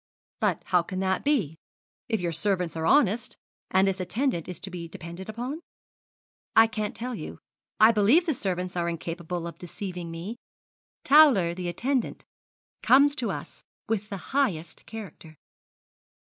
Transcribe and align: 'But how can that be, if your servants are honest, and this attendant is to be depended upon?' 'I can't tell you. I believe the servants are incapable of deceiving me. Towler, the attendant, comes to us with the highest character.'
'But 0.39 0.63
how 0.65 0.81
can 0.81 0.99
that 1.01 1.23
be, 1.23 1.59
if 2.09 2.19
your 2.19 2.31
servants 2.31 2.75
are 2.75 2.87
honest, 2.87 3.37
and 3.69 3.87
this 3.87 3.99
attendant 3.99 4.47
is 4.47 4.59
to 4.61 4.71
be 4.71 4.87
depended 4.87 5.29
upon?' 5.29 5.61
'I 6.55 6.65
can't 6.69 6.95
tell 6.95 7.13
you. 7.13 7.37
I 7.79 7.91
believe 7.91 8.25
the 8.25 8.33
servants 8.33 8.75
are 8.75 8.89
incapable 8.89 9.45
of 9.45 9.59
deceiving 9.59 10.09
me. 10.09 10.37
Towler, 11.03 11.53
the 11.53 11.69
attendant, 11.69 12.25
comes 12.81 13.15
to 13.17 13.29
us 13.29 13.63
with 13.87 14.09
the 14.09 14.17
highest 14.33 14.87
character.' 14.87 15.37